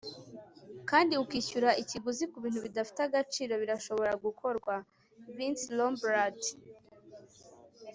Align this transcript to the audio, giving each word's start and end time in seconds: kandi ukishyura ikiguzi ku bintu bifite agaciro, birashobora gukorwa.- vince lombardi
kandi 0.89 1.13
ukishyura 1.23 1.69
ikiguzi 1.81 2.23
ku 2.31 2.37
bintu 2.43 2.59
bifite 2.65 2.99
agaciro, 3.07 3.53
birashobora 3.61 4.13
gukorwa.- 4.25 4.73
vince 5.35 5.65
lombardi 5.77 6.49